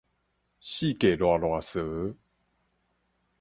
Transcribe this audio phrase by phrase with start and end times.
[0.59, 2.15] 四界捋捋趖